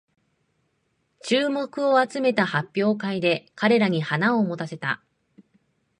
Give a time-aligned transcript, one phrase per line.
[1.21, 5.03] 注目を集めた発表会で彼らに花を持たせた